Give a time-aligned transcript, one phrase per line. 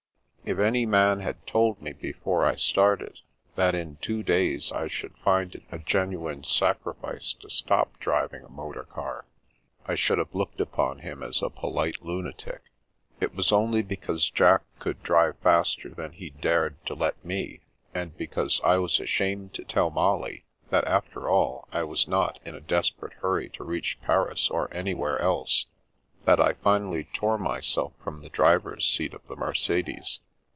[0.43, 3.19] If any man had told me before I started,
[3.55, 8.49] that in two days I should find it a genuine sacrifice to stop driving a
[8.49, 9.25] motor car,
[9.85, 12.63] I should have looked upon him as a polite lunatic.
[13.21, 17.61] It was only because Jack could drive faster than he dared to let me,
[17.93, 22.55] and because I was ashamed to tell Molly that after all I was not in
[22.55, 25.67] a desperate hurry to reach Paris or anywhere else,
[26.25, 30.19] that I finally tore myself from the driver's seat of the Mercedes.